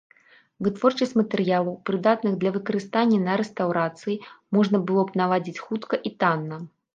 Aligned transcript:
Вытворчасць 0.67 1.11
матэрыялаў, 1.19 1.75
прыдатных 1.89 2.33
для 2.43 2.53
выкарыстання 2.55 3.19
на 3.27 3.35
рэстаўрацыі, 3.43 4.17
можна 4.59 4.77
было 4.89 5.01
б 5.13 5.23
наладзіць 5.23 5.63
хутка 5.69 5.95
і 6.09 6.15
танна. 6.25 6.61